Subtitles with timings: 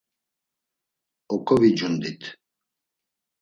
[1.33, 2.21] Oǩovicundit.